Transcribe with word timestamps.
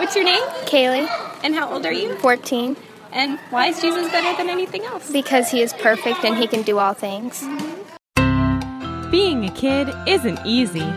What's 0.00 0.16
your 0.16 0.24
name? 0.24 0.42
Kaylee, 0.64 1.06
And 1.44 1.54
how 1.54 1.70
old 1.70 1.84
are 1.84 1.92
you? 1.92 2.16
14, 2.20 2.74
And 3.12 3.38
why 3.50 3.66
is 3.66 3.82
Jesus 3.82 4.10
better 4.10 4.34
than 4.34 4.48
anything 4.48 4.82
else? 4.84 5.10
because 5.12 5.50
he 5.50 5.60
is 5.60 5.74
perfect 5.74 6.24
and 6.24 6.38
he 6.38 6.46
can 6.46 6.62
do 6.62 6.78
all 6.78 6.94
things. 6.94 7.44
Being 9.10 9.44
a 9.44 9.52
kid 9.54 9.92
isn't 10.06 10.40
easy. 10.46 10.90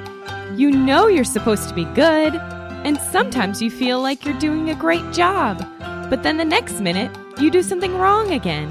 You 0.55 0.71
know 0.71 1.07
you're 1.07 1.25
supposed 1.25 1.67
to 1.67 1.75
be 1.75 1.83
good, 1.95 2.35
and 2.85 2.97
sometimes 3.11 3.61
you 3.61 3.69
feel 3.69 4.01
like 4.01 4.23
you're 4.23 4.39
doing 4.39 4.69
a 4.69 4.75
great 4.75 5.11
job, 5.11 5.57
but 6.09 6.23
then 6.23 6.37
the 6.37 6.45
next 6.45 6.79
minute 6.79 7.11
you 7.37 7.51
do 7.51 7.61
something 7.61 7.97
wrong 7.97 8.31
again. 8.31 8.69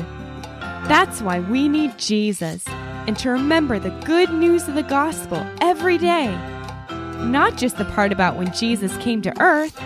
That's 0.88 1.20
why 1.20 1.40
we 1.40 1.68
need 1.68 1.98
Jesus 1.98 2.64
and 3.06 3.18
to 3.18 3.28
remember 3.28 3.78
the 3.78 3.90
good 4.06 4.30
news 4.32 4.66
of 4.66 4.76
the 4.76 4.82
gospel 4.82 5.46
every 5.60 5.98
day. 5.98 6.28
Not 7.20 7.58
just 7.58 7.76
the 7.76 7.84
part 7.84 8.12
about 8.12 8.36
when 8.36 8.50
Jesus 8.54 8.96
came 8.96 9.20
to 9.22 9.40
earth, 9.40 9.78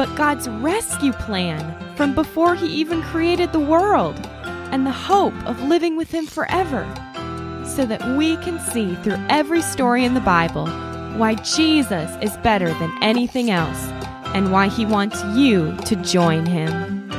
but 0.00 0.16
God's 0.16 0.48
rescue 0.48 1.12
plan 1.12 1.94
from 1.94 2.14
before 2.14 2.54
he 2.54 2.66
even 2.68 3.02
created 3.02 3.52
the 3.52 3.60
world 3.60 4.18
and 4.72 4.86
the 4.86 4.90
hope 4.90 5.34
of 5.44 5.62
living 5.64 5.94
with 5.94 6.10
him 6.10 6.24
forever 6.24 6.86
so 7.66 7.84
that 7.84 8.16
we 8.16 8.38
can 8.38 8.58
see 8.60 8.94
through 9.02 9.22
every 9.28 9.60
story 9.60 10.06
in 10.06 10.14
the 10.14 10.20
Bible 10.20 10.66
why 11.18 11.34
Jesus 11.34 12.10
is 12.22 12.34
better 12.38 12.72
than 12.78 12.90
anything 13.02 13.50
else 13.50 13.88
and 14.32 14.50
why 14.50 14.68
he 14.68 14.86
wants 14.86 15.22
you 15.36 15.76
to 15.84 15.96
join 15.96 16.46
him. 16.46 17.10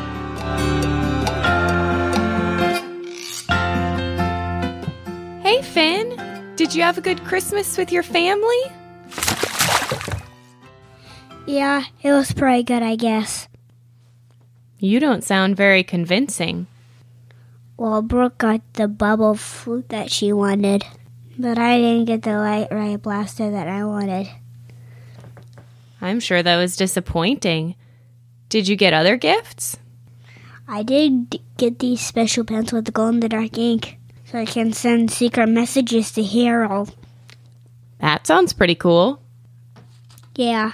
Hey, 5.44 5.62
Finn! 5.62 6.18
Did 6.56 6.74
you 6.74 6.82
have 6.82 6.98
a 6.98 7.02
good 7.02 7.24
Christmas 7.26 7.78
with 7.78 7.92
your 7.92 8.02
family? 8.02 8.81
Yeah, 11.52 11.84
it 12.02 12.14
was 12.14 12.32
pretty 12.32 12.64
good, 12.64 12.82
I 12.82 12.96
guess. 12.96 13.50
You 14.80 15.02
don't 15.02 15.22
sound 15.22 15.58
very 15.58 15.84
convincing. 15.84 16.68
Well, 17.76 18.02
Brooke 18.02 18.38
got 18.38 18.62
the 18.76 18.88
bubble 18.88 19.36
flute 19.36 19.90
that 19.90 20.10
she 20.10 20.32
wanted, 20.32 20.86
but 21.38 21.58
I 21.58 21.78
didn't 21.78 22.06
get 22.06 22.22
the 22.22 22.38
light 22.38 22.70
ray 22.72 22.96
blaster 22.96 23.52
that 23.52 23.68
I 23.68 23.84
wanted. 23.84 24.30
I'm 26.00 26.22
sure 26.22 26.42
that 26.42 26.56
was 26.56 26.78
disappointing. 26.78 27.76
Did 28.48 28.70
you 28.70 28.78
get 28.78 28.94
other 28.94 29.18
gifts? 29.18 29.76
I 30.70 30.84
did 30.84 31.38
get 31.58 31.80
these 31.80 32.00
special 32.00 32.46
pens 32.46 32.72
with 32.72 32.86
the 32.86 32.94
glow 32.94 33.10
in 33.10 33.20
the 33.20 33.28
dark 33.28 33.58
ink, 33.58 33.98
so 34.24 34.40
I 34.40 34.46
can 34.46 34.72
send 34.72 35.12
secret 35.12 35.48
messages 35.48 36.14
to 36.14 36.24
Harold. 36.24 36.96
That 38.00 38.26
sounds 38.26 38.54
pretty 38.54 38.76
cool. 38.76 39.22
Yeah. 40.34 40.72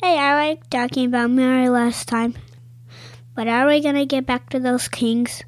Hey, 0.00 0.16
I 0.16 0.34
like 0.36 0.70
talking 0.70 1.06
about 1.06 1.30
Mary 1.30 1.68
last 1.68 2.06
time. 2.06 2.34
But 3.34 3.48
are 3.48 3.66
we 3.66 3.80
gonna 3.80 4.06
get 4.06 4.26
back 4.26 4.48
to 4.50 4.60
those 4.60 4.86
kings? 4.86 5.42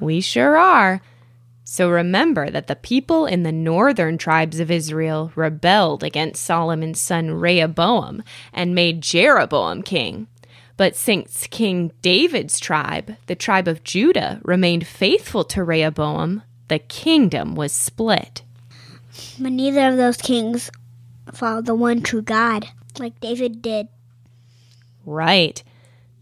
We 0.00 0.20
sure 0.20 0.56
are. 0.56 1.00
So 1.62 1.88
remember 1.88 2.50
that 2.50 2.66
the 2.66 2.74
people 2.74 3.26
in 3.26 3.44
the 3.44 3.52
northern 3.52 4.18
tribes 4.18 4.58
of 4.58 4.68
Israel 4.68 5.30
rebelled 5.36 6.02
against 6.02 6.42
Solomon's 6.42 7.00
son 7.00 7.30
Rehoboam 7.30 8.24
and 8.52 8.74
made 8.74 9.00
Jeroboam 9.00 9.84
king. 9.84 10.26
But 10.76 10.96
since 10.96 11.46
King 11.46 11.92
David's 12.02 12.58
tribe, 12.58 13.14
the 13.26 13.36
tribe 13.36 13.68
of 13.68 13.84
Judah, 13.84 14.40
remained 14.42 14.88
faithful 14.88 15.44
to 15.44 15.62
Rehoboam, 15.62 16.42
the 16.66 16.80
kingdom 16.80 17.54
was 17.54 17.70
split. 17.72 18.42
But 19.38 19.52
neither 19.52 19.86
of 19.86 19.96
those 19.96 20.16
kings 20.16 20.68
followed 21.32 21.66
the 21.66 21.76
one 21.76 22.02
true 22.02 22.22
God, 22.22 22.66
like 23.00 23.18
David 23.20 23.60
did. 23.62 23.88
Right. 25.04 25.62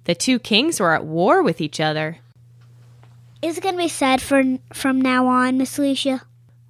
The 0.04 0.14
two 0.14 0.38
kings 0.38 0.80
were 0.80 0.94
at 0.94 1.04
war 1.04 1.42
with 1.42 1.60
each 1.60 1.80
other. 1.80 2.18
Is 3.42 3.58
it 3.58 3.62
gonna 3.62 3.76
be 3.76 3.88
sad 3.88 4.22
for 4.22 4.42
from 4.72 5.00
now 5.00 5.26
on, 5.26 5.58
Miss 5.58 5.78
Alicia? 5.78 6.22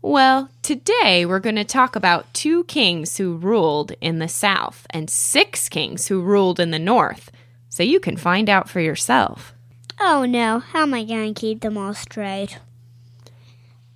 Well, 0.02 0.50
today 0.62 1.26
we're 1.26 1.41
going 1.41 1.56
to 1.56 1.64
talk 1.64 1.96
about 1.96 2.32
two 2.32 2.62
kings 2.64 3.16
who 3.16 3.36
ruled 3.36 3.92
in 4.00 4.20
the 4.20 4.28
south 4.28 4.86
and 4.91 5.10
six 5.10 5.69
kings 5.69 6.06
who 6.06 6.22
ruled 6.22 6.60
in 6.60 6.70
the 6.70 6.78
north, 6.78 7.32
so 7.69 7.82
you 7.82 7.98
can 7.98 8.16
find 8.16 8.48
out 8.48 8.69
for 8.69 8.78
yourself. 8.78 9.54
Oh 9.98 10.25
no, 10.25 10.60
how 10.60 10.82
am 10.82 10.94
I 10.94 11.02
gonna 11.02 11.34
keep 11.34 11.60
them 11.60 11.76
all 11.76 11.94
straight? 11.94 12.58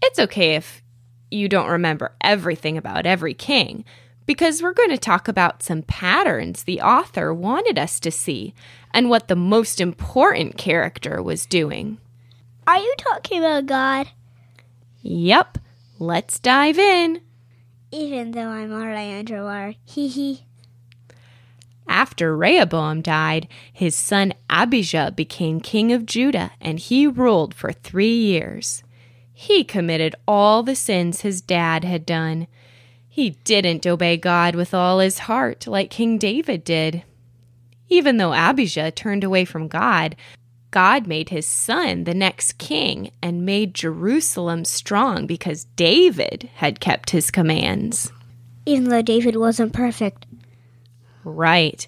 It's 0.03 0.19
okay 0.19 0.57
if 0.57 0.83
you 1.31 1.49
don't 1.49 1.71
remember 1.71 2.13
everything 2.21 2.77
about 2.77 3.07
every 3.07 3.35
king, 3.35 3.85
because 4.33 4.63
we're 4.63 4.73
going 4.73 4.89
to 4.89 4.97
talk 4.97 5.29
about 5.29 5.63
some 5.63 5.83
patterns 5.83 6.65
the 6.65 6.81
author 6.81 7.35
wanted 7.35 7.79
us 7.79 8.01
to 8.01 8.11
see 8.11 8.55
and 8.95 9.11
what 9.11 9.29
the 9.29 9.37
most 9.37 9.79
important 9.79 10.57
character 10.57 11.23
was 11.23 11.45
doing. 11.45 11.99
Are 12.67 12.79
you 12.79 12.95
talking 12.97 13.41
about 13.41 13.67
God? 13.67 14.09
Yep, 15.03 15.59
let's 15.99 16.39
dive 16.39 16.79
in. 16.79 17.21
Even 17.91 18.31
though 18.31 18.49
I'm 18.49 18.73
already 18.73 19.13
underwater. 19.13 19.75
Hee 19.85 20.09
hee. 20.09 20.47
After 21.87 22.35
Rehoboam 22.35 23.03
died, 23.03 23.49
his 23.71 23.95
son 23.95 24.33
Abijah 24.49 25.13
became 25.15 25.61
king 25.61 25.93
of 25.93 26.07
Judah, 26.07 26.53
and 26.59 26.79
he 26.79 27.07
ruled 27.07 27.53
for 27.53 27.71
three 27.71 28.17
years. 28.17 28.83
He 29.35 29.63
committed 29.63 30.17
all 30.27 30.63
the 30.63 30.75
sins 30.75 31.21
his 31.21 31.43
dad 31.43 31.85
had 31.85 32.07
done. 32.07 32.47
He 33.15 33.37
didn't 33.45 33.87
obey 33.87 34.17
God 34.17 34.55
with 34.55 34.73
all 34.73 34.99
his 34.99 35.19
heart 35.19 35.67
like 35.67 35.91
King 35.91 36.17
David 36.17 36.65
did. 36.65 37.03
Even 37.91 38.17
though 38.17 38.33
Abijah 38.33 38.91
turned 38.93 39.23
away 39.23 39.45
from 39.45 39.69
God, 39.69 40.17
God 40.71 41.07
made 41.07 41.29
his 41.29 41.45
son 41.45 42.05
the 42.05 42.15
next 42.15 42.57
king 42.57 43.11
and 43.21 43.45
made 43.45 43.75
Jerusalem 43.75 44.65
strong 44.65 45.27
because 45.27 45.67
David 45.77 46.49
had 46.55 46.81
kept 46.81 47.11
his 47.11 47.31
commands. 47.31 48.11
Even 48.65 48.89
though 48.89 49.03
David 49.03 49.37
wasn't 49.37 49.75
perfect. 49.75 50.25
Right. 51.23 51.87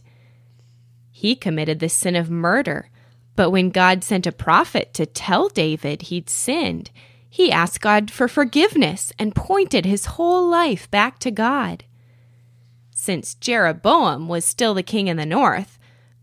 He 1.11 1.35
committed 1.35 1.81
the 1.81 1.89
sin 1.89 2.17
of 2.17 2.29
murder, 2.29 2.91
but 3.35 3.49
when 3.49 3.71
God 3.71 4.05
sent 4.05 4.27
a 4.27 4.31
prophet 4.31 4.93
to 4.93 5.07
tell 5.07 5.49
David 5.49 6.03
he'd 6.03 6.29
sinned, 6.29 6.91
he 7.35 7.51
asked 7.51 7.81
God 7.81 8.13
for 8.13 8.29
forgiveness 8.29 9.13
and 9.19 9.35
pointed 9.35 9.85
his 9.85 10.07
whole 10.07 10.49
life 10.49 10.89
back 10.93 11.19
to 11.19 11.33
God. 11.33 11.83
Since 12.93 13.35
Jeroboam 13.35 14.29
was 14.29 14.45
still 14.45 14.73
the 14.73 14.85
king 14.85 15.09
in 15.09 15.17
the 15.17 15.27
north, 15.27 15.77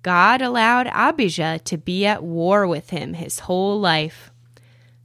God 0.03 0.41
allowed 0.41 0.87
Abijah 0.87 1.59
to 1.65 1.77
be 1.77 2.05
at 2.05 2.23
war 2.23 2.65
with 2.65 2.91
him 2.91 3.15
his 3.15 3.39
whole 3.39 3.77
life. 3.77 4.31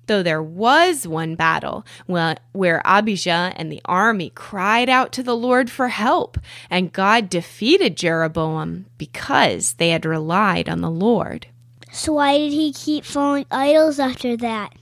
Though 0.07 0.23
there 0.23 0.41
was 0.41 1.09
one 1.09 1.35
battle 1.35 1.85
where, 2.07 2.83
Abijah 2.85 3.53
and 3.57 3.73
the 3.73 3.83
army 3.85 4.31
cried 4.31 4.89
out 4.89 5.11
to 5.15 5.25
the 5.25 5.37
Lord 5.37 5.69
for 5.69 5.89
help, 5.89 6.39
and 6.71 6.93
God 6.93 7.29
defeated 7.29 7.97
Jeroboam 7.97 8.87
because 8.97 9.73
they 9.73 9.89
had 9.89 10.07
relied 10.07 10.69
on 10.69 10.83
the 10.83 10.89
Lord. 10.89 11.49
So 11.91 12.13
why 12.13 12.39
did 12.39 12.53
he 12.53 12.73
keep 12.73 13.05
following 13.05 13.47
idols 13.51 13.99
after 13.99 14.37
that? 14.37 14.73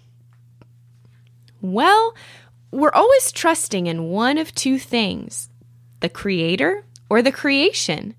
Well, 1.64 2.14
we're 2.70 2.92
always 2.92 3.32
trusting 3.32 3.86
in 3.86 4.10
one 4.10 4.36
of 4.36 4.54
two 4.54 4.78
things 4.78 5.48
the 6.00 6.10
Creator 6.10 6.84
or 7.08 7.22
the 7.22 7.32
creation. 7.32 8.14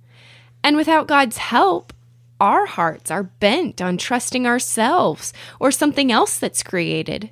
And 0.64 0.76
without 0.76 1.06
God's 1.08 1.38
help, 1.38 1.94
our 2.42 2.66
hearts 2.66 3.12
are 3.12 3.22
bent 3.22 3.84
on 3.84 3.98
trusting 3.98 4.48
ourselves 4.48 5.32
or 5.60 5.70
something 5.70 6.12
else 6.12 6.40
that's 6.40 6.64
created. 6.64 7.30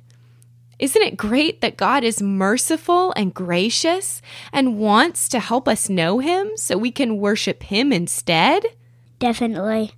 Isn't 0.78 1.02
it 1.02 1.16
great 1.16 1.60
that 1.62 1.76
God 1.76 2.04
is 2.04 2.22
merciful 2.22 3.12
and 3.16 3.34
gracious 3.34 4.22
and 4.52 4.78
wants 4.78 5.28
to 5.30 5.40
help 5.40 5.66
us 5.66 5.88
know 5.88 6.20
Him 6.20 6.52
so 6.56 6.78
we 6.78 6.92
can 6.92 7.18
worship 7.18 7.64
Him 7.64 7.92
instead? 7.92 8.64
Definitely. 9.18 9.94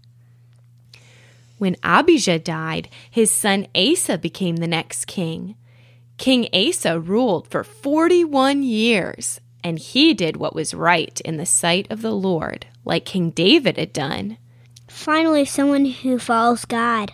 When 1.58 1.76
Abijah 1.82 2.38
died, 2.38 2.88
his 3.10 3.30
son 3.30 3.66
Asa 3.74 4.16
became 4.16 4.56
the 4.56 4.66
next 4.66 5.06
king. 5.06 5.56
King 6.18 6.48
Asa 6.52 6.98
ruled 6.98 7.48
for 7.48 7.62
41 7.62 8.62
years, 8.62 9.40
and 9.62 9.78
he 9.78 10.14
did 10.14 10.36
what 10.36 10.54
was 10.54 10.74
right 10.74 11.20
in 11.22 11.36
the 11.36 11.46
sight 11.46 11.86
of 11.90 12.02
the 12.02 12.12
Lord, 12.12 12.66
like 12.84 13.04
King 13.04 13.30
David 13.30 13.76
had 13.76 13.92
done. 13.92 14.38
Finally, 14.88 15.44
someone 15.44 15.84
who 15.84 16.18
follows 16.18 16.64
God. 16.64 17.12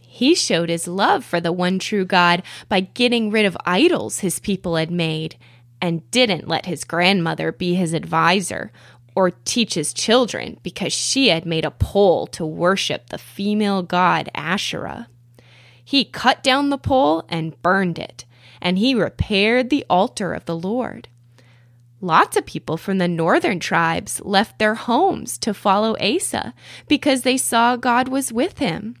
He 0.00 0.34
showed 0.34 0.68
his 0.68 0.88
love 0.88 1.24
for 1.24 1.40
the 1.40 1.52
one 1.52 1.78
true 1.78 2.04
God 2.04 2.42
by 2.68 2.80
getting 2.80 3.30
rid 3.30 3.46
of 3.46 3.56
idols 3.64 4.20
his 4.20 4.38
people 4.38 4.76
had 4.76 4.90
made, 4.90 5.36
and 5.80 6.10
didn't 6.10 6.48
let 6.48 6.66
his 6.66 6.84
grandmother 6.84 7.52
be 7.52 7.74
his 7.74 7.94
advisor 7.94 8.70
or 9.14 9.30
teach 9.30 9.74
his 9.74 9.92
children 9.92 10.58
because 10.62 10.92
she 10.92 11.28
had 11.28 11.44
made 11.44 11.64
a 11.64 11.70
pole 11.70 12.26
to 12.28 12.44
worship 12.44 13.08
the 13.08 13.18
female 13.18 13.82
god 13.82 14.30
Asherah. 14.34 15.08
He 15.90 16.04
cut 16.04 16.44
down 16.44 16.70
the 16.70 16.78
pole 16.78 17.24
and 17.28 17.60
burned 17.62 17.98
it, 17.98 18.24
and 18.60 18.78
he 18.78 18.94
repaired 18.94 19.70
the 19.70 19.84
altar 19.90 20.32
of 20.32 20.44
the 20.44 20.56
Lord. 20.56 21.08
Lots 22.00 22.36
of 22.36 22.46
people 22.46 22.76
from 22.76 22.98
the 22.98 23.08
northern 23.08 23.58
tribes 23.58 24.20
left 24.24 24.60
their 24.60 24.76
homes 24.76 25.36
to 25.38 25.52
follow 25.52 25.96
Asa 25.98 26.54
because 26.86 27.22
they 27.22 27.36
saw 27.36 27.74
God 27.74 28.06
was 28.06 28.32
with 28.32 28.58
him. 28.58 28.94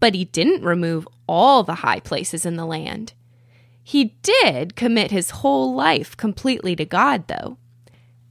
But 0.00 0.14
he 0.14 0.24
didn't 0.24 0.64
remove 0.64 1.06
all 1.26 1.62
the 1.62 1.74
high 1.84 2.00
places 2.00 2.46
in 2.46 2.56
the 2.56 2.64
land. 2.64 3.12
He 3.84 4.16
did 4.22 4.76
commit 4.76 5.10
his 5.10 5.28
whole 5.28 5.74
life 5.74 6.16
completely 6.16 6.74
to 6.76 6.86
God, 6.86 7.28
though. 7.28 7.58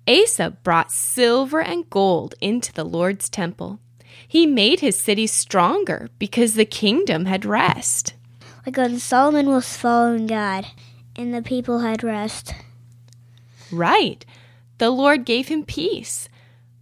Asa 0.08 0.58
brought 0.64 0.92
silver 0.92 1.62
and 1.62 1.88
gold 1.92 2.34
into 2.42 2.74
the 2.74 2.84
Lord's 2.84 3.30
temple. 3.30 3.82
He 4.28 4.46
made 4.46 4.80
his 4.80 4.98
city 4.98 5.28
stronger 5.28 6.10
because 6.20 6.56
the 6.56 6.66
kingdom 6.66 7.26
had 7.26 7.46
rest. 7.46 8.14
Like 8.66 8.78
when 8.78 9.00
Solomon 9.00 9.48
was 9.48 9.78
following 9.78 10.28
God 10.28 10.66
and 11.16 11.34
the 11.34 11.42
people 11.42 11.80
had 11.80 12.04
rest. 12.04 12.54
Right. 13.72 14.26
The 14.78 14.90
Lord 14.90 15.26
gave 15.26 15.48
him 15.48 15.64
peace. 15.64 16.28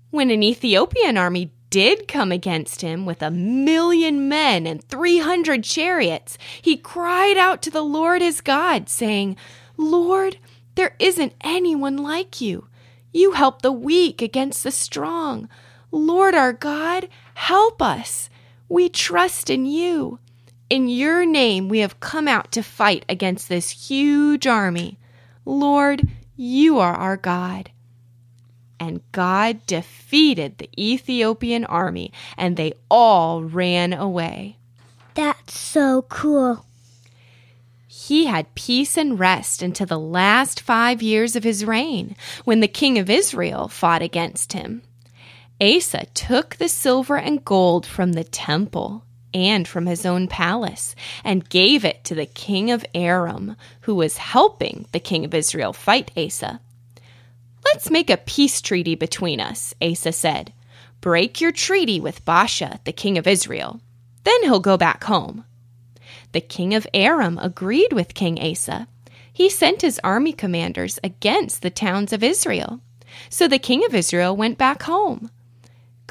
When 0.09 0.29
an 0.29 0.43
Ethiopian 0.43 1.17
army 1.17 1.51
did 1.69 2.07
come 2.07 2.31
against 2.31 2.81
him 2.81 3.05
with 3.05 3.21
a 3.21 3.31
million 3.31 4.29
men 4.29 4.67
and 4.67 4.83
300 4.83 5.63
chariots, 5.63 6.37
he 6.61 6.77
cried 6.77 7.35
out 7.35 7.61
to 7.63 7.71
the 7.71 7.81
Lord 7.81 8.21
his 8.21 8.41
God, 8.41 8.89
saying, 8.89 9.35
Lord, 9.75 10.37
there 10.75 10.95
isn't 10.99 11.33
anyone 11.41 11.97
like 11.97 12.39
you. 12.39 12.67
You 13.11 13.31
help 13.31 13.61
the 13.61 13.71
weak 13.71 14.21
against 14.21 14.63
the 14.63 14.71
strong. 14.71 15.49
Lord 15.91 16.35
our 16.35 16.53
God, 16.53 17.07
help 17.33 17.81
us. 17.81 18.29
We 18.69 18.89
trust 18.89 19.49
in 19.49 19.65
you. 19.65 20.19
In 20.69 20.87
your 20.87 21.25
name 21.25 21.69
we 21.69 21.79
have 21.79 21.99
come 21.99 22.27
out 22.27 22.51
to 22.53 22.63
fight 22.63 23.05
against 23.07 23.49
this 23.49 23.69
huge 23.69 24.47
army. 24.47 24.97
Lord, 25.45 26.07
you 26.35 26.79
are 26.79 26.95
our 26.95 27.17
God. 27.17 27.69
And 28.79 29.01
God 29.11 29.65
defeated 29.65 30.57
the 30.57 30.69
Ethiopian 30.77 31.63
army, 31.65 32.11
and 32.37 32.57
they 32.57 32.73
all 32.89 33.43
ran 33.43 33.93
away. 33.93 34.57
That's 35.13 35.57
so 35.57 36.01
cool. 36.03 36.65
He 37.87 38.25
had 38.25 38.55
peace 38.55 38.97
and 38.97 39.19
rest 39.19 39.61
until 39.61 39.85
the 39.85 39.99
last 39.99 40.59
five 40.59 41.01
years 41.01 41.35
of 41.35 41.43
his 41.43 41.63
reign, 41.63 42.15
when 42.43 42.59
the 42.59 42.67
king 42.67 42.97
of 42.97 43.09
Israel 43.09 43.67
fought 43.67 44.01
against 44.01 44.53
him. 44.53 44.81
Asa 45.63 46.07
took 46.13 46.57
the 46.57 46.67
silver 46.67 47.17
and 47.17 47.45
gold 47.45 47.85
from 47.85 48.11
the 48.11 48.25
temple 48.25 49.05
and 49.33 49.65
from 49.65 49.85
his 49.85 50.05
own 50.05 50.27
palace 50.27 50.93
and 51.23 51.47
gave 51.47 51.85
it 51.85 52.03
to 52.03 52.13
the 52.13 52.25
king 52.25 52.69
of 52.69 52.85
Aram, 52.93 53.55
who 53.81 53.95
was 53.95 54.17
helping 54.17 54.85
the 54.91 54.99
king 54.99 55.23
of 55.23 55.33
Israel 55.33 55.71
fight 55.71 56.11
Asa. 56.17 56.59
Let's 57.63 57.89
make 57.89 58.09
a 58.09 58.17
peace 58.17 58.59
treaty 58.61 58.95
between 58.95 59.39
us, 59.39 59.73
Asa 59.81 60.11
said. 60.11 60.51
Break 60.99 61.39
your 61.39 61.53
treaty 61.53 62.01
with 62.01 62.25
Baasha, 62.25 62.83
the 62.83 62.91
king 62.91 63.17
of 63.17 63.25
Israel. 63.25 63.79
Then 64.25 64.43
he'll 64.43 64.59
go 64.59 64.75
back 64.75 65.05
home. 65.05 65.45
The 66.33 66.41
king 66.41 66.73
of 66.73 66.85
Aram 66.93 67.39
agreed 67.41 67.93
with 67.93 68.13
King 68.13 68.37
Asa. 68.37 68.89
He 69.31 69.49
sent 69.49 69.81
his 69.81 70.01
army 70.03 70.33
commanders 70.33 70.99
against 71.05 71.61
the 71.61 71.69
towns 71.69 72.11
of 72.11 72.21
Israel. 72.21 72.81
So 73.29 73.47
the 73.47 73.59
king 73.59 73.85
of 73.85 73.95
Israel 73.95 74.35
went 74.35 74.57
back 74.57 74.83
home. 74.83 75.29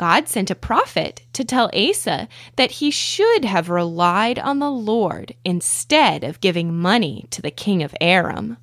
God 0.03 0.27
sent 0.27 0.51
a 0.51 0.57
prophet 0.57 1.23
to 1.33 1.45
tell 1.45 1.71
Asa 1.73 2.27
that 2.57 2.73
he 2.73 2.91
should 2.91 3.45
have 3.45 3.71
relied 3.71 4.37
on 4.37 4.59
the 4.59 4.69
Lord 4.69 5.37
instead 5.45 6.25
of 6.25 6.41
giving 6.41 6.77
money 6.77 7.29
to 7.31 7.41
the 7.41 7.53
king 7.53 7.85
of 7.85 7.95
Aram. 8.01 8.57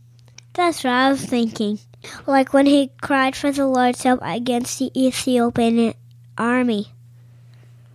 That's 0.53 0.83
what 0.83 0.91
I 0.91 1.09
was 1.09 1.23
thinking. 1.23 1.79
Like 2.27 2.51
when 2.51 2.65
he 2.65 2.91
cried 2.99 3.37
for 3.37 3.53
the 3.53 3.67
Lord's 3.67 4.03
help 4.03 4.19
against 4.21 4.79
the 4.79 4.91
Ethiopian 4.93 5.93
army. 6.37 6.91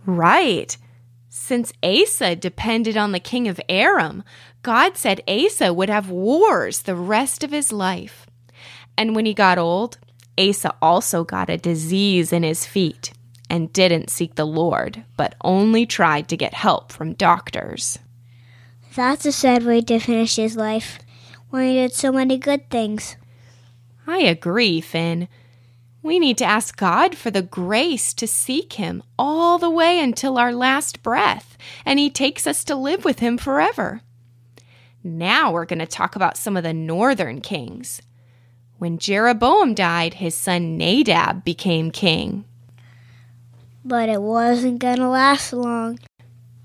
Right. 0.07 0.75
Since 1.29 1.71
Asa 1.83 2.35
depended 2.35 2.97
on 2.97 3.11
the 3.11 3.19
king 3.19 3.47
of 3.47 3.61
Aram, 3.69 4.23
God 4.63 4.97
said 4.97 5.21
Asa 5.27 5.71
would 5.71 5.89
have 5.89 6.09
wars 6.09 6.81
the 6.81 6.95
rest 6.95 7.43
of 7.43 7.51
his 7.51 7.71
life. 7.71 8.25
And 8.97 9.15
when 9.15 9.27
he 9.27 9.35
got 9.35 9.59
old, 9.59 9.99
Asa 10.35 10.73
also 10.81 11.23
got 11.23 11.51
a 11.51 11.57
disease 11.57 12.33
in 12.33 12.41
his 12.41 12.65
feet 12.65 13.11
and 13.49 13.71
didn't 13.73 14.09
seek 14.09 14.35
the 14.35 14.45
Lord, 14.45 15.03
but 15.17 15.35
only 15.41 15.85
tried 15.85 16.27
to 16.29 16.37
get 16.37 16.53
help 16.53 16.91
from 16.91 17.13
doctors. 17.13 17.99
That's 18.95 19.25
a 19.25 19.31
sad 19.31 19.63
way 19.63 19.81
to 19.81 19.99
finish 19.99 20.35
his 20.35 20.55
life 20.55 20.99
when 21.49 21.67
he 21.67 21.75
did 21.75 21.93
so 21.93 22.11
many 22.11 22.37
good 22.37 22.69
things. 22.69 23.17
I 24.07 24.19
agree, 24.19 24.81
Finn. 24.81 25.27
We 26.01 26.19
need 26.19 26.37
to 26.37 26.45
ask 26.45 26.77
God 26.77 27.17
for 27.17 27.31
the 27.31 27.41
grace 27.41 28.13
to 28.13 28.27
seek 28.27 28.73
Him 28.73 29.01
all 29.17 29.57
the 29.57 29.71
way 29.71 29.99
until 29.99 30.37
our 30.37 30.53
last 30.53 31.01
breath, 31.01 31.57
and 31.83 31.97
He 31.97 32.11
takes 32.11 32.45
us 32.45 32.63
to 32.65 32.75
live 32.75 33.03
with 33.03 33.19
Him 33.19 33.39
forever. 33.39 34.01
Now 35.03 35.51
we're 35.51 35.65
going 35.65 35.79
to 35.79 35.87
talk 35.87 36.15
about 36.15 36.37
some 36.37 36.55
of 36.55 36.63
the 36.63 36.73
northern 36.73 37.41
kings. 37.41 38.03
When 38.77 38.99
Jeroboam 38.99 39.73
died, 39.73 40.15
his 40.15 40.35
son 40.35 40.77
Nadab 40.77 41.43
became 41.43 41.89
king. 41.89 42.45
But 43.87 44.09
it 44.09 44.21
wasn't 44.21 44.79
going 44.79 44.97
to 44.97 45.07
last 45.07 45.53
long 45.53 45.99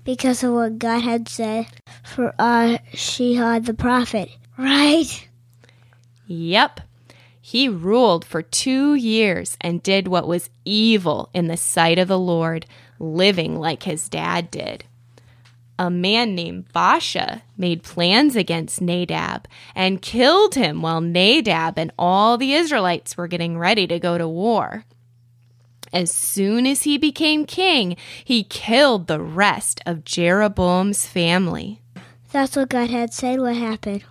because 0.03 0.43
of 0.43 0.53
what 0.53 0.79
God 0.79 1.01
had 1.01 1.29
said 1.29 1.67
for 2.03 2.33
uh, 2.39 2.79
Ahijah 2.93 3.61
the 3.63 3.75
prophet, 3.75 4.31
right? 4.57 5.27
Yep. 6.25 6.81
He 7.39 7.67
ruled 7.67 8.25
for 8.25 8.41
two 8.41 8.95
years 8.95 9.55
and 9.61 9.83
did 9.83 10.07
what 10.07 10.27
was 10.27 10.49
evil 10.65 11.29
in 11.33 11.47
the 11.47 11.57
sight 11.57 11.99
of 11.99 12.07
the 12.07 12.17
Lord, 12.17 12.65
living 12.97 13.59
like 13.59 13.83
his 13.83 14.09
dad 14.09 14.49
did. 14.49 14.85
A 15.77 15.89
man 15.89 16.33
named 16.33 16.71
Baasha 16.73 17.41
made 17.57 17.83
plans 17.83 18.35
against 18.35 18.81
Nadab 18.81 19.47
and 19.75 20.01
killed 20.01 20.55
him 20.55 20.81
while 20.81 21.01
Nadab 21.01 21.77
and 21.77 21.91
all 21.99 22.37
the 22.37 22.53
Israelites 22.53 23.17
were 23.17 23.27
getting 23.27 23.57
ready 23.57 23.85
to 23.87 23.99
go 23.99 24.17
to 24.17 24.27
war. 24.27 24.85
As 25.93 26.11
soon 26.11 26.65
as 26.65 26.83
he 26.83 26.97
became 26.97 27.45
king, 27.45 27.97
he 28.23 28.43
killed 28.43 29.07
the 29.07 29.19
rest 29.19 29.81
of 29.85 30.05
Jeroboam's 30.05 31.05
family. 31.05 31.81
That's 32.31 32.55
what 32.55 32.69
God 32.69 32.89
had 32.89 33.13
said 33.13 33.39
would 33.39 33.57
happen. 33.57 34.03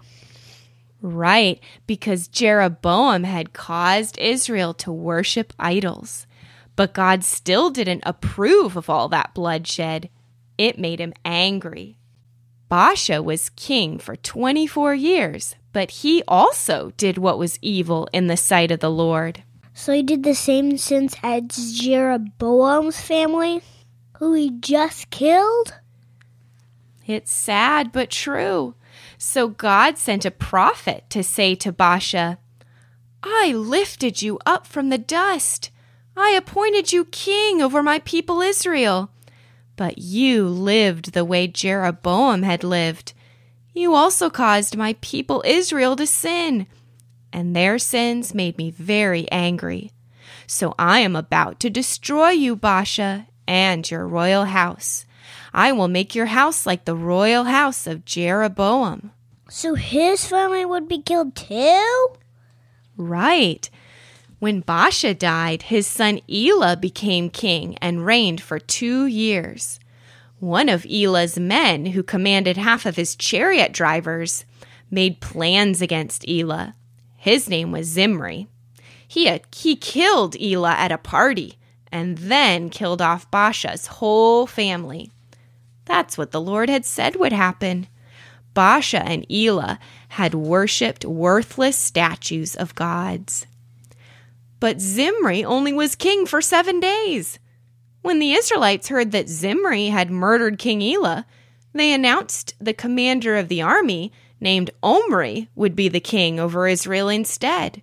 Right, 1.00 1.60
because 1.86 2.28
Jeroboam 2.28 3.24
had 3.24 3.54
caused 3.54 4.18
Israel 4.18 4.74
to 4.74 4.92
worship 4.92 5.54
idols. 5.58 6.26
But 6.76 6.92
God 6.92 7.24
still 7.24 7.70
didn't 7.70 8.02
approve 8.04 8.76
of 8.76 8.90
all 8.90 9.08
that 9.08 9.32
bloodshed. 9.32 10.10
It 10.58 10.78
made 10.78 11.00
him 11.00 11.14
angry. 11.24 11.96
Baasha 12.70 13.24
was 13.24 13.50
king 13.50 13.98
for 13.98 14.14
24 14.14 14.94
years, 14.94 15.56
but 15.72 15.90
he 15.90 16.22
also 16.28 16.92
did 16.96 17.18
what 17.18 17.38
was 17.38 17.58
evil 17.62 18.06
in 18.12 18.26
the 18.26 18.36
sight 18.36 18.70
of 18.70 18.80
the 18.80 18.90
Lord. 18.90 19.42
So 19.72 19.92
he 19.92 20.02
did 20.02 20.22
the 20.22 20.34
same 20.34 20.76
sins 20.76 21.16
as 21.22 21.78
Jeroboam's 21.78 23.00
family, 23.00 23.62
who 24.18 24.34
he 24.34 24.50
just 24.50 25.10
killed? 25.10 25.74
It's 27.06 27.32
sad 27.32 27.92
but 27.92 28.10
true. 28.10 28.74
So 29.16 29.48
God 29.48 29.98
sent 29.98 30.24
a 30.24 30.30
prophet 30.30 31.04
to 31.10 31.22
say 31.22 31.54
to 31.56 31.72
Baasha, 31.72 32.38
I 33.22 33.52
lifted 33.52 34.22
you 34.22 34.38
up 34.46 34.66
from 34.66 34.88
the 34.88 34.98
dust. 34.98 35.70
I 36.16 36.30
appointed 36.30 36.92
you 36.92 37.04
king 37.06 37.60
over 37.60 37.82
my 37.82 37.98
people 38.00 38.40
Israel. 38.40 39.10
But 39.76 39.98
you 39.98 40.46
lived 40.46 41.12
the 41.12 41.24
way 41.24 41.46
Jeroboam 41.46 42.42
had 42.42 42.62
lived. 42.62 43.14
You 43.72 43.94
also 43.94 44.28
caused 44.28 44.76
my 44.76 44.96
people 45.00 45.42
Israel 45.46 45.96
to 45.96 46.06
sin, 46.06 46.66
and 47.32 47.54
their 47.54 47.78
sins 47.78 48.34
made 48.34 48.58
me 48.58 48.70
very 48.70 49.30
angry. 49.30 49.92
So 50.46 50.74
I 50.78 51.00
am 51.00 51.14
about 51.14 51.60
to 51.60 51.70
destroy 51.70 52.30
you, 52.30 52.56
Baasha, 52.56 53.26
and 53.46 53.88
your 53.90 54.06
royal 54.06 54.46
house. 54.46 55.06
I 55.52 55.72
will 55.72 55.88
make 55.88 56.14
your 56.14 56.26
house 56.26 56.66
like 56.66 56.84
the 56.84 56.94
royal 56.94 57.44
house 57.44 57.86
of 57.86 58.04
Jeroboam. 58.04 59.12
So 59.48 59.74
his 59.74 60.26
family 60.26 60.64
would 60.64 60.88
be 60.88 61.02
killed 61.02 61.34
too? 61.34 62.08
Right. 62.96 63.68
When 64.38 64.62
Baasha 64.62 65.18
died, 65.18 65.62
his 65.62 65.86
son 65.86 66.20
Elah 66.30 66.76
became 66.76 67.30
king 67.30 67.76
and 67.78 68.06
reigned 68.06 68.40
for 68.40 68.58
two 68.58 69.06
years. 69.06 69.78
One 70.38 70.68
of 70.68 70.86
Elah's 70.90 71.38
men, 71.38 71.86
who 71.86 72.02
commanded 72.02 72.56
half 72.56 72.86
of 72.86 72.96
his 72.96 73.14
chariot 73.14 73.72
drivers, 73.72 74.46
made 74.90 75.20
plans 75.20 75.82
against 75.82 76.26
Elah. 76.26 76.74
His 77.20 77.50
name 77.50 77.70
was 77.70 77.86
Zimri. 77.86 78.46
He, 79.06 79.26
had, 79.26 79.42
he 79.54 79.76
killed 79.76 80.40
Elah 80.40 80.72
at 80.72 80.90
a 80.90 80.96
party 80.96 81.58
and 81.92 82.16
then 82.16 82.70
killed 82.70 83.02
off 83.02 83.30
Baasha's 83.30 83.88
whole 83.88 84.46
family. 84.46 85.10
That's 85.84 86.16
what 86.16 86.30
the 86.30 86.40
Lord 86.40 86.70
had 86.70 86.86
said 86.86 87.16
would 87.16 87.34
happen. 87.34 87.88
Basha 88.54 89.02
and 89.02 89.30
Elah 89.30 89.78
had 90.08 90.32
worshipped 90.32 91.04
worthless 91.04 91.76
statues 91.76 92.56
of 92.56 92.74
gods. 92.74 93.46
But 94.58 94.80
Zimri 94.80 95.44
only 95.44 95.74
was 95.74 95.96
king 95.96 96.24
for 96.24 96.40
seven 96.40 96.80
days. 96.80 97.38
When 98.00 98.18
the 98.18 98.32
Israelites 98.32 98.88
heard 98.88 99.12
that 99.12 99.28
Zimri 99.28 99.88
had 99.88 100.10
murdered 100.10 100.58
King 100.58 100.80
Elah, 100.80 101.26
they 101.74 101.92
announced 101.92 102.54
the 102.58 102.72
commander 102.72 103.36
of 103.36 103.48
the 103.48 103.60
army, 103.60 104.10
named 104.40 104.70
Omri, 104.82 105.48
would 105.54 105.76
be 105.76 105.88
the 105.88 106.00
king 106.00 106.40
over 106.40 106.66
Israel 106.66 107.08
instead. 107.08 107.82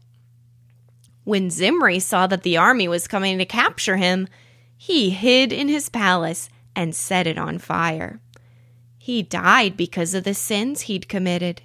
When 1.23 1.49
Zimri 1.49 1.99
saw 1.99 2.27
that 2.27 2.43
the 2.43 2.57
army 2.57 2.87
was 2.87 3.07
coming 3.07 3.37
to 3.37 3.45
capture 3.45 3.97
him, 3.97 4.27
he 4.77 5.09
hid 5.09 5.51
in 5.51 5.67
his 5.67 5.89
palace 5.89 6.49
and 6.75 6.95
set 6.95 7.27
it 7.27 7.37
on 7.37 7.57
fire. 7.57 8.19
He 8.97 9.23
died 9.23 9.75
because 9.75 10.13
of 10.13 10.23
the 10.23 10.33
sins 10.33 10.81
he'd 10.81 11.09
committed. 11.09 11.61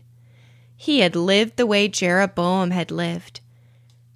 He 0.76 1.00
had 1.00 1.14
lived 1.14 1.56
the 1.56 1.66
way 1.66 1.86
Jeroboam 1.86 2.70
had 2.70 2.90
lived. 2.90 3.40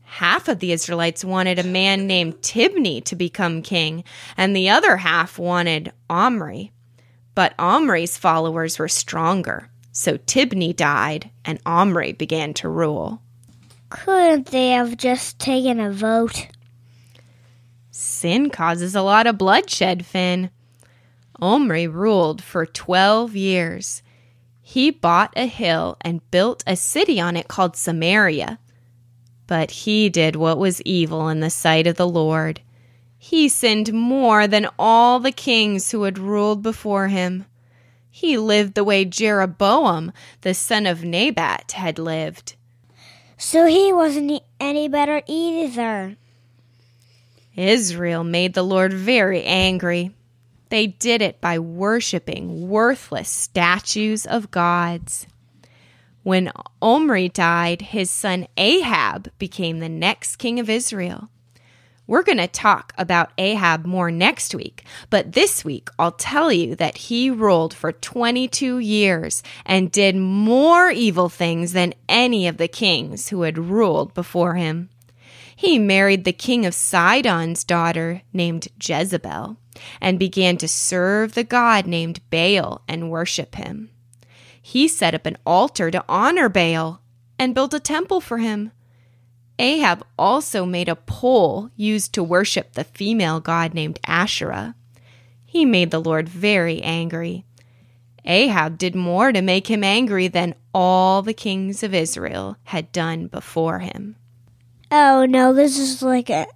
Half 0.04 0.48
of 0.48 0.60
the 0.60 0.72
Israelites 0.72 1.24
wanted 1.24 1.58
a 1.58 1.64
man 1.64 2.06
named 2.06 2.40
Tibni 2.40 3.04
to 3.04 3.14
become 3.14 3.62
king, 3.62 4.02
and 4.36 4.56
the 4.56 4.70
other 4.70 4.96
half 4.96 5.38
wanted 5.38 5.92
Omri. 6.08 6.72
But 7.34 7.54
Omri's 7.58 8.16
followers 8.16 8.78
were 8.78 8.88
stronger, 8.88 9.68
so 9.98 10.18
Tibni 10.18 10.76
died 10.76 11.30
and 11.42 11.58
Omri 11.64 12.12
began 12.12 12.52
to 12.52 12.68
rule. 12.68 13.22
Couldn't 13.88 14.48
they 14.48 14.72
have 14.72 14.98
just 14.98 15.38
taken 15.38 15.80
a 15.80 15.90
vote? 15.90 16.48
Sin 17.90 18.50
causes 18.50 18.94
a 18.94 19.00
lot 19.00 19.26
of 19.26 19.38
bloodshed, 19.38 20.04
Finn. 20.04 20.50
Omri 21.40 21.86
ruled 21.86 22.42
for 22.42 22.66
12 22.66 23.34
years. 23.34 24.02
He 24.60 24.90
bought 24.90 25.32
a 25.34 25.46
hill 25.46 25.96
and 26.02 26.30
built 26.30 26.62
a 26.66 26.76
city 26.76 27.18
on 27.18 27.34
it 27.34 27.48
called 27.48 27.74
Samaria. 27.74 28.58
But 29.46 29.70
he 29.70 30.10
did 30.10 30.36
what 30.36 30.58
was 30.58 30.82
evil 30.82 31.30
in 31.30 31.40
the 31.40 31.48
sight 31.48 31.86
of 31.86 31.96
the 31.96 32.06
Lord. 32.06 32.60
He 33.16 33.48
sinned 33.48 33.94
more 33.94 34.46
than 34.46 34.68
all 34.78 35.20
the 35.20 35.32
kings 35.32 35.90
who 35.90 36.02
had 36.02 36.18
ruled 36.18 36.62
before 36.62 37.08
him. 37.08 37.46
He 38.16 38.38
lived 38.38 38.72
the 38.72 38.82
way 38.82 39.04
Jeroboam, 39.04 40.10
the 40.40 40.54
son 40.54 40.86
of 40.86 41.04
Nebat, 41.04 41.72
had 41.72 41.98
lived. 41.98 42.56
So 43.36 43.66
he 43.66 43.92
wasn't 43.92 44.40
any 44.58 44.88
better 44.88 45.20
either. 45.26 46.16
Israel 47.54 48.24
made 48.24 48.54
the 48.54 48.62
Lord 48.62 48.94
very 48.94 49.44
angry. 49.44 50.14
They 50.70 50.86
did 50.86 51.20
it 51.20 51.42
by 51.42 51.58
worshiping 51.58 52.70
worthless 52.70 53.28
statues 53.28 54.24
of 54.24 54.50
gods. 54.50 55.26
When 56.22 56.50
Omri 56.80 57.28
died, 57.28 57.82
his 57.82 58.10
son 58.10 58.46
Ahab 58.56 59.30
became 59.38 59.80
the 59.80 59.90
next 59.90 60.36
king 60.36 60.58
of 60.58 60.70
Israel. 60.70 61.28
We're 62.08 62.22
going 62.22 62.38
to 62.38 62.46
talk 62.46 62.92
about 62.96 63.32
Ahab 63.36 63.84
more 63.84 64.12
next 64.12 64.54
week, 64.54 64.84
but 65.10 65.32
this 65.32 65.64
week 65.64 65.88
I'll 65.98 66.12
tell 66.12 66.52
you 66.52 66.76
that 66.76 66.96
he 66.96 67.30
ruled 67.30 67.74
for 67.74 67.90
22 67.90 68.78
years 68.78 69.42
and 69.64 69.90
did 69.90 70.14
more 70.14 70.88
evil 70.88 71.28
things 71.28 71.72
than 71.72 71.94
any 72.08 72.46
of 72.46 72.58
the 72.58 72.68
kings 72.68 73.30
who 73.30 73.42
had 73.42 73.58
ruled 73.58 74.14
before 74.14 74.54
him. 74.54 74.88
He 75.56 75.80
married 75.80 76.24
the 76.24 76.32
king 76.32 76.64
of 76.64 76.74
Sidon's 76.74 77.64
daughter 77.64 78.22
named 78.32 78.68
Jezebel 78.80 79.56
and 80.00 80.18
began 80.18 80.58
to 80.58 80.68
serve 80.68 81.34
the 81.34 81.44
god 81.44 81.86
named 81.88 82.20
Baal 82.30 82.82
and 82.86 83.10
worship 83.10 83.56
him. 83.56 83.90
He 84.62 84.86
set 84.86 85.14
up 85.14 85.26
an 85.26 85.38
altar 85.44 85.90
to 85.90 86.04
honor 86.08 86.48
Baal 86.48 87.00
and 87.38 87.54
built 87.54 87.74
a 87.74 87.80
temple 87.80 88.20
for 88.20 88.38
him. 88.38 88.70
Ahab 89.58 90.04
also 90.18 90.66
made 90.66 90.88
a 90.88 90.96
pole 90.96 91.70
used 91.76 92.12
to 92.12 92.22
worship 92.22 92.72
the 92.72 92.84
female 92.84 93.40
god 93.40 93.72
named 93.72 93.98
Asherah. 94.06 94.74
He 95.44 95.64
made 95.64 95.90
the 95.90 96.00
Lord 96.00 96.28
very 96.28 96.82
angry. 96.82 97.44
Ahab 98.24 98.76
did 98.76 98.94
more 98.94 99.32
to 99.32 99.40
make 99.40 99.68
him 99.68 99.84
angry 99.84 100.28
than 100.28 100.54
all 100.74 101.22
the 101.22 101.32
kings 101.32 101.82
of 101.82 101.94
Israel 101.94 102.56
had 102.64 102.92
done 102.92 103.28
before 103.28 103.78
him. 103.78 104.16
Oh 104.90 105.24
no, 105.24 105.54
this 105.54 105.78
is 105.78 106.02
like 106.02 106.28
a, 106.28 106.46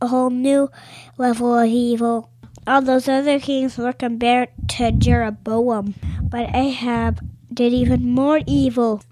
a 0.00 0.08
whole 0.08 0.30
new 0.30 0.70
level 1.16 1.56
of 1.56 1.68
evil. 1.68 2.30
All 2.66 2.82
those 2.82 3.08
other 3.08 3.38
kings 3.38 3.78
were 3.78 3.92
compared 3.92 4.48
to 4.68 4.92
Jeroboam, 4.92 5.94
but 6.22 6.54
Ahab 6.54 7.20
did 7.52 7.72
even 7.72 8.10
more 8.10 8.40
evil 8.46 9.02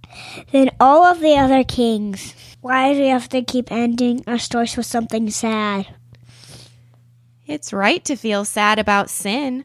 than 0.52 0.70
all 0.80 1.04
of 1.04 1.20
the 1.20 1.36
other 1.36 1.64
kings. 1.64 2.34
Why 2.66 2.94
do 2.94 3.00
we 3.00 3.06
have 3.06 3.28
to 3.28 3.42
keep 3.42 3.70
ending 3.70 4.24
our 4.26 4.38
stories 4.38 4.76
with 4.76 4.86
something 4.86 5.30
sad? 5.30 5.86
It's 7.46 7.72
right 7.72 8.04
to 8.04 8.16
feel 8.16 8.44
sad 8.44 8.80
about 8.80 9.08
sin, 9.08 9.64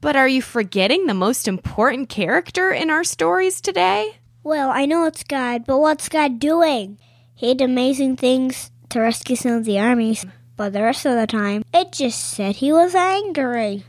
but 0.00 0.16
are 0.16 0.26
you 0.26 0.42
forgetting 0.42 1.06
the 1.06 1.14
most 1.14 1.46
important 1.46 2.08
character 2.08 2.72
in 2.72 2.90
our 2.90 3.04
stories 3.04 3.60
today? 3.60 4.16
Well, 4.42 4.68
I 4.70 4.84
know 4.84 5.06
it's 5.06 5.22
God, 5.22 5.64
but 5.64 5.78
what's 5.78 6.08
God 6.08 6.40
doing? 6.40 6.98
He 7.36 7.54
did 7.54 7.70
amazing 7.70 8.16
things 8.16 8.72
to 8.88 8.98
rescue 8.98 9.36
some 9.36 9.52
of 9.52 9.64
the 9.64 9.78
armies, 9.78 10.26
but 10.56 10.72
the 10.72 10.82
rest 10.82 11.06
of 11.06 11.14
the 11.14 11.28
time, 11.28 11.62
it 11.72 11.92
just 11.92 12.18
said 12.18 12.56
he 12.56 12.72
was 12.72 12.96
angry 12.96 13.84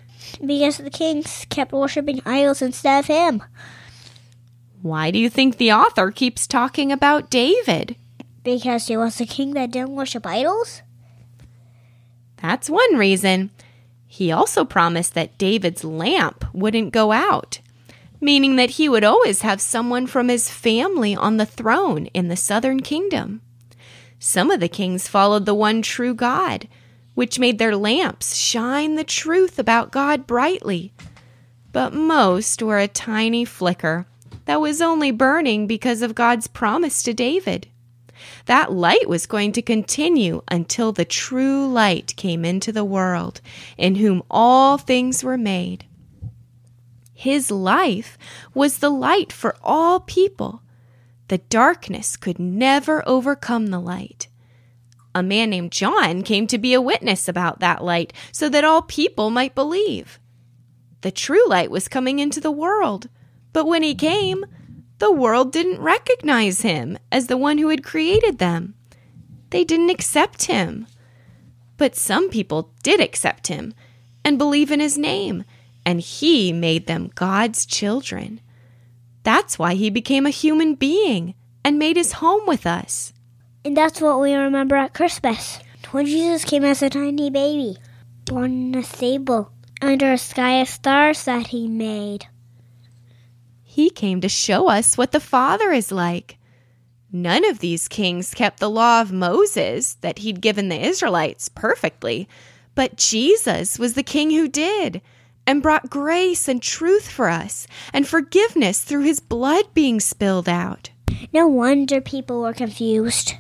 because 0.46 0.78
the 0.78 0.92
kings 0.92 1.48
kept 1.50 1.72
worshiping 1.72 2.22
idols 2.28 2.62
instead 2.62 3.00
of 3.00 3.08
him. 3.08 3.42
Why 4.84 5.10
do 5.10 5.18
you 5.18 5.32
think 5.32 5.58
the 5.58 5.72
author 5.72 6.12
keeps 6.12 6.46
talking 6.46 6.92
about 6.92 7.32
David? 7.32 7.96
Because 8.46 8.86
he 8.88 8.96
was 8.96 9.20
a 9.20 9.26
king 9.26 9.56
that 9.56 9.72
didn't 9.72 9.96
worship 9.96 10.26
idols? 10.26 10.84
That's 12.38 12.70
one 12.70 12.96
reason. 12.96 13.50
He 14.06 14.32
also 14.32 14.64
promised 14.64 15.16
that 15.16 15.40
David's 15.40 15.84
lamp 15.84 16.46
wouldn't 16.54 16.94
go 16.94 17.12
out, 17.12 17.60
meaning 18.22 18.56
that 18.58 18.72
he 18.72 18.88
would 18.88 19.04
always 19.04 19.42
have 19.42 19.60
someone 19.60 20.06
from 20.06 20.30
his 20.30 20.52
family 20.52 21.16
on 21.16 21.38
the 21.38 21.46
throne 21.48 22.06
in 22.14 22.28
the 22.28 22.36
southern 22.36 22.82
kingdom. 22.82 23.42
Some 24.20 24.52
of 24.52 24.60
the 24.60 24.70
kings 24.70 25.08
followed 25.08 25.48
the 25.48 25.56
one 25.56 25.82
true 25.82 26.14
God, 26.14 26.68
which 27.16 27.40
made 27.40 27.58
their 27.58 27.76
lamps 27.76 28.36
shine 28.36 28.94
the 28.94 29.04
truth 29.04 29.58
about 29.58 29.92
God 29.92 30.28
brightly. 30.28 30.94
But 31.72 31.96
most 31.96 32.62
were 32.62 32.78
a 32.78 32.88
tiny 32.88 33.44
flicker 33.44 34.06
that 34.46 34.62
was 34.62 34.84
only 34.84 35.10
burning 35.10 35.66
because 35.66 36.04
of 36.04 36.14
God's 36.14 36.46
promise 36.46 37.02
to 37.02 37.14
David. 37.14 37.70
That 38.46 38.72
light 38.72 39.10
was 39.10 39.26
going 39.26 39.52
to 39.54 39.62
continue 39.62 40.42
until 40.50 40.92
the 40.92 41.06
true 41.06 41.68
light 41.68 42.16
came 42.16 42.46
into 42.46 42.72
the 42.72 42.86
world, 42.86 43.42
in 43.78 43.96
whom 43.96 44.24
all 44.30 44.78
things 44.78 45.24
were 45.24 45.38
made. 45.38 45.86
His 47.14 47.50
life 47.50 48.18
was 48.54 48.80
the 48.80 48.90
light 48.90 49.32
for 49.32 49.56
all 49.64 50.02
people. 50.02 50.62
The 51.30 51.38
darkness 51.40 52.18
could 52.18 52.38
never 52.38 53.08
overcome 53.08 53.68
the 53.68 53.80
light. 53.80 54.28
A 55.16 55.24
man 55.24 55.50
named 55.50 55.72
John 55.72 56.24
came 56.24 56.46
to 56.48 56.58
be 56.58 56.74
a 56.74 56.82
witness 56.82 57.30
about 57.30 57.62
that 57.62 57.84
light 57.84 58.12
so 58.34 58.50
that 58.50 58.66
all 58.66 58.82
people 58.82 59.30
might 59.30 59.56
believe. 59.56 60.20
The 61.02 61.12
true 61.12 61.48
light 61.48 61.72
was 61.72 61.88
coming 61.88 62.20
into 62.20 62.42
the 62.42 62.52
world, 62.52 63.08
but 63.54 63.66
when 63.66 63.82
he 63.82 63.96
came, 63.96 64.46
the 65.00 65.12
world 65.12 65.52
didn't 65.52 65.82
recognize 65.82 66.62
him 66.62 66.98
as 67.12 67.28
the 67.28 67.38
one 67.38 67.58
who 67.58 67.70
had 67.70 67.84
created 67.84 68.38
them. 68.38 68.76
They 69.50 69.64
didn't 69.64 69.90
accept 69.90 70.46
him. 70.46 70.88
But 71.78 71.96
some 71.96 72.30
people 72.30 72.74
did 72.84 73.02
accept 73.02 73.48
him 73.48 73.74
and 74.24 74.38
believe 74.38 74.72
in 74.72 74.80
his 74.80 74.98
name, 74.98 75.44
and 75.86 76.00
he 76.00 76.54
made 76.54 76.88
them 76.88 77.12
God's 77.16 77.66
children. 77.66 78.40
That's 79.24 79.60
why 79.60 79.74
he 79.74 79.90
became 79.90 80.26
a 80.26 80.32
human 80.32 80.76
being 80.76 81.36
and 81.64 81.80
made 81.80 81.98
his 81.98 82.14
home 82.14 82.48
with 82.48 82.66
us. 82.66 83.12
And 83.66 83.76
that's 83.76 84.00
what 84.00 84.22
we 84.22 84.34
remember 84.34 84.76
at 84.76 84.94
Christmas. 84.94 85.60
When 85.92 86.06
Jesus 86.06 86.46
came 86.46 86.64
as 86.64 86.82
a 86.82 86.90
tiny 86.90 87.30
baby, 87.30 87.78
born 88.26 88.74
in 88.74 88.76
a 88.76 88.84
stable, 88.84 89.52
under 89.82 90.12
a 90.12 90.18
sky 90.18 90.62
of 90.62 90.68
stars 90.68 91.26
that 91.26 91.48
he 91.48 91.68
made. 91.68 92.28
He 93.76 93.90
came 93.90 94.22
to 94.22 94.30
show 94.30 94.70
us 94.70 94.98
what 94.98 95.12
the 95.12 95.20
Father 95.20 95.74
is 95.74 95.92
like. 95.92 96.38
None 97.12 97.44
of 97.44 97.60
these 97.60 97.90
kings 97.90 98.34
kept 98.34 98.62
the 98.62 98.70
law 98.70 99.02
of 99.02 99.12
Moses 99.12 99.96
that 99.96 100.20
he'd 100.20 100.40
given 100.40 100.70
the 100.70 100.80
Israelites 100.82 101.50
perfectly, 101.50 102.30
but 102.74 102.96
Jesus 102.96 103.78
was 103.78 103.96
the 103.96 104.02
king 104.02 104.32
who 104.32 104.48
did 104.48 105.02
and 105.46 105.62
brought 105.62 105.90
grace 105.90 106.48
and 106.48 106.62
truth 106.62 107.10
for 107.10 107.28
us 107.28 107.68
and 107.92 108.08
forgiveness 108.08 108.82
through 108.82 109.04
his 109.04 109.20
blood 109.20 109.66
being 109.74 110.00
spilled 110.00 110.48
out. 110.48 110.92
No 111.34 111.46
wonder 111.46 112.00
people 112.00 112.44
were 112.44 112.54
confused. 112.54 113.34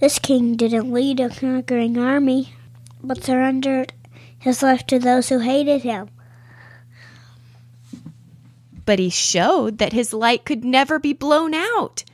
This 0.00 0.18
king 0.18 0.56
didn't 0.56 0.92
lead 0.92 1.18
a 1.18 1.30
conquering 1.30 1.96
army, 1.96 2.52
but 3.02 3.24
surrendered 3.24 3.94
his 4.38 4.62
life 4.62 4.86
to 4.88 4.98
those 4.98 5.30
who 5.30 5.38
hated 5.38 5.80
him. 5.80 6.10
But 8.86 8.98
he 8.98 9.10
showed 9.10 9.78
that 9.78 9.92
his 9.92 10.14
light 10.14 10.46
could 10.46 10.64
never 10.64 10.98
be 10.98 11.12
blown 11.12 11.52
out. 11.52 12.04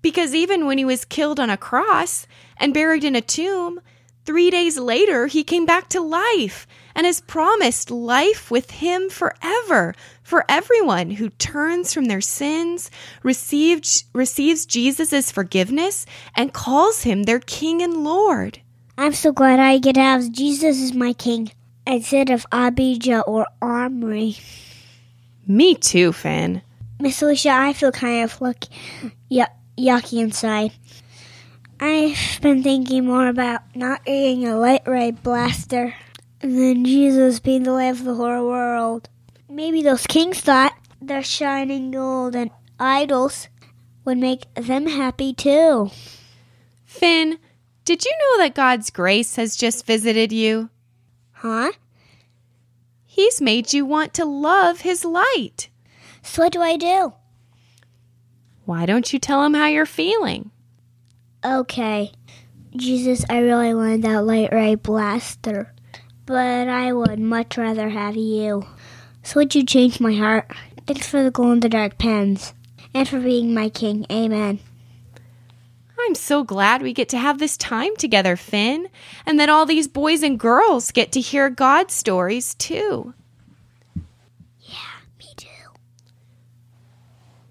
Because 0.00 0.34
even 0.34 0.66
when 0.66 0.78
he 0.78 0.84
was 0.84 1.04
killed 1.04 1.40
on 1.40 1.50
a 1.50 1.56
cross 1.56 2.26
and 2.56 2.72
buried 2.72 3.04
in 3.04 3.16
a 3.16 3.20
tomb, 3.20 3.80
three 4.24 4.50
days 4.50 4.78
later 4.78 5.26
he 5.26 5.44
came 5.44 5.66
back 5.66 5.88
to 5.90 6.00
life 6.00 6.66
and 6.94 7.04
has 7.06 7.20
promised 7.20 7.90
life 7.90 8.50
with 8.50 8.70
him 8.70 9.10
forever 9.10 9.94
for 10.22 10.44
everyone 10.48 11.10
who 11.10 11.28
turns 11.30 11.92
from 11.92 12.04
their 12.04 12.20
sins, 12.20 12.90
receives, 13.22 14.04
receives 14.12 14.66
Jesus' 14.66 15.32
forgiveness, 15.32 16.06
and 16.36 16.52
calls 16.52 17.02
him 17.02 17.24
their 17.24 17.40
King 17.40 17.82
and 17.82 18.04
Lord. 18.04 18.60
I'm 18.96 19.12
so 19.12 19.32
glad 19.32 19.58
I 19.58 19.78
get 19.78 19.96
have 19.96 20.30
Jesus 20.30 20.80
as 20.80 20.94
my 20.94 21.12
king 21.12 21.50
instead 21.86 22.30
of 22.30 22.46
Abijah 22.52 23.22
or 23.22 23.46
Omri. 23.60 24.36
Me 25.46 25.74
too, 25.74 26.12
Finn. 26.12 26.62
Miss 27.00 27.20
Alicia, 27.22 27.50
I 27.50 27.72
feel 27.72 27.92
kind 27.92 28.24
of 28.24 28.40
lucky, 28.40 28.68
y- 29.28 29.46
yucky 29.76 30.20
inside. 30.20 30.72
I've 31.80 32.40
been 32.40 32.62
thinking 32.62 33.04
more 33.06 33.28
about 33.28 33.62
not 33.74 34.00
eating 34.06 34.46
a 34.46 34.56
light 34.56 34.86
ray 34.86 35.10
blaster 35.10 35.94
than 36.40 36.84
Jesus 36.84 37.40
being 37.40 37.64
the 37.64 37.72
light 37.72 37.88
of 37.88 38.04
the 38.04 38.14
whole 38.14 38.46
world. 38.46 39.08
Maybe 39.48 39.82
those 39.82 40.06
kings 40.06 40.40
thought 40.40 40.74
their 41.02 41.22
shining 41.22 41.90
gold 41.90 42.34
and 42.34 42.50
idols 42.78 43.48
would 44.04 44.18
make 44.18 44.52
them 44.54 44.86
happy 44.86 45.34
too. 45.34 45.90
Finn, 46.84 47.38
did 47.84 48.04
you 48.04 48.12
know 48.12 48.44
that 48.44 48.54
God's 48.54 48.90
grace 48.90 49.36
has 49.36 49.56
just 49.56 49.84
visited 49.84 50.32
you? 50.32 50.70
Huh? 51.32 51.72
He's 53.14 53.40
made 53.40 53.72
you 53.72 53.86
want 53.86 54.12
to 54.14 54.24
love 54.24 54.80
His 54.80 55.04
light. 55.04 55.68
So 56.20 56.42
what 56.42 56.52
do 56.52 56.60
I 56.60 56.76
do? 56.76 57.12
Why 58.64 58.86
don't 58.86 59.12
you 59.12 59.20
tell 59.20 59.44
Him 59.44 59.54
how 59.54 59.68
you're 59.68 59.86
feeling? 59.86 60.50
Okay. 61.44 62.10
Jesus, 62.74 63.24
I 63.30 63.38
really 63.38 63.72
wanted 63.72 64.02
that 64.02 64.24
light 64.24 64.52
ray 64.52 64.74
blaster. 64.74 65.72
But 66.26 66.66
I 66.66 66.92
would 66.92 67.20
much 67.20 67.56
rather 67.56 67.88
have 67.90 68.16
you. 68.16 68.66
So 69.22 69.38
would 69.38 69.54
you 69.54 69.64
change 69.64 70.00
my 70.00 70.14
heart? 70.14 70.50
Thanks 70.84 71.06
for 71.08 71.22
the 71.22 71.30
glow 71.30 71.52
in 71.52 71.60
the 71.60 71.68
dark 71.68 71.98
pens. 71.98 72.52
And 72.92 73.08
for 73.08 73.20
being 73.20 73.54
my 73.54 73.68
king. 73.68 74.06
Amen. 74.10 74.58
I'm 76.06 76.14
so 76.14 76.44
glad 76.44 76.82
we 76.82 76.92
get 76.92 77.08
to 77.10 77.18
have 77.18 77.38
this 77.38 77.56
time 77.56 77.96
together, 77.96 78.36
Finn, 78.36 78.88
and 79.24 79.40
that 79.40 79.48
all 79.48 79.64
these 79.64 79.88
boys 79.88 80.22
and 80.22 80.38
girls 80.38 80.90
get 80.90 81.12
to 81.12 81.20
hear 81.20 81.48
God 81.48 81.90
stories 81.90 82.54
too. 82.54 83.14
Yeah, 84.60 84.76
me 85.18 85.26
too. 85.36 85.48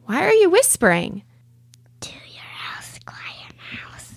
Why 0.06 0.24
are 0.24 0.34
you 0.34 0.52
whispering? 0.52 1.24
To 2.02 2.12
your 2.12 2.44
house, 2.44 3.00
quiet 3.06 3.56
house. 3.58 4.14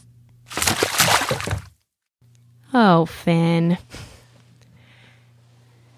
Oh, 2.75 3.07
Finn. 3.07 3.79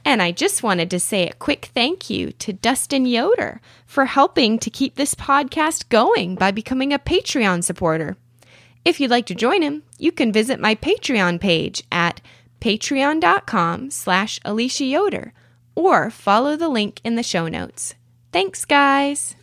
And 0.05 0.23
I 0.23 0.31
just 0.31 0.63
wanted 0.63 0.91
to 0.91 1.01
say 1.01 1.29
a 1.29 1.35
quick 1.35 1.71
thank 1.75 2.09
you 2.09 2.31
to 2.33 2.53
Dustin 2.53 3.05
Yoder 3.05 3.61
for 3.85 4.05
helping 4.07 4.59
to 4.61 4.71
keep 4.71 4.95
this 4.95 5.15
podcast 5.15 5.89
going 5.89 6.37
by 6.37 6.53
becoming 6.53 6.93
a 6.93 6.99
Patreon 7.01 7.65
supporter. 7.65 8.17
If 8.85 9.01
you'd 9.01 9.11
like 9.11 9.27
to 9.27 9.35
join 9.35 9.63
him, 9.63 9.83
you 9.99 10.13
can 10.13 10.33
visit 10.33 10.61
my 10.61 10.75
Patreon 10.75 11.41
page 11.41 11.83
at 11.93 12.21
patreon.com 12.61 13.91
slash 13.91 14.41
Alicia 14.45 14.85
Yoder 14.85 15.33
or 15.75 16.11
follow 16.11 16.57
the 16.57 16.69
link 16.69 17.01
in 17.05 17.15
the 17.15 17.23
show 17.23 17.49
notes. 17.49 17.95
Thanks, 18.33 18.65
guys. 18.65 19.37